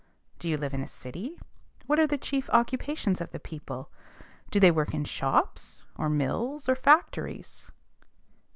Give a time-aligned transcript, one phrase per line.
[0.39, 1.39] Do you live in a city?
[1.85, 3.91] What are the chief occupations of the people?
[4.49, 7.69] Do they work in shops or mills or factories?